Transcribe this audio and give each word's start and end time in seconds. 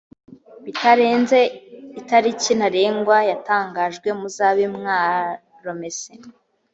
bitarenze 0.63 1.39
itariki 1.99 2.51
ntarengwa 2.59 3.17
yatangajwe 3.31 4.07
muzabe 4.19 4.63
mwaromese 4.75 6.11